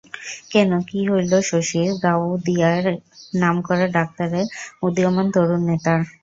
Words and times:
কেন, 0.51 0.71
কী 0.89 0.99
হইল 1.09 1.33
শশীর, 1.49 1.89
গাওদিয়ার 2.03 2.83
নামকরা 3.33 3.87
ডাক্তারের, 3.97 4.45
উদীয়মান 4.85 5.27
তরুণ 5.35 5.61
নেতার? 5.69 6.01